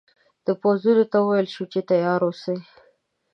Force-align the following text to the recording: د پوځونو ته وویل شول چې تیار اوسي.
د 0.45 0.47
پوځونو 0.61 1.03
ته 1.11 1.17
وویل 1.19 1.47
شول 1.53 1.67
چې 1.73 1.79
تیار 1.89 2.19
اوسي. 2.27 2.57